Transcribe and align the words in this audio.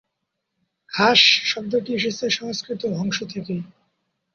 হাঁস 0.91 1.21
শব্দটি 1.51 1.91
এসেছে 1.95 2.25
সংস্কৃত 2.31 2.81
হংস 2.99 3.17
থেকে। 3.33 3.55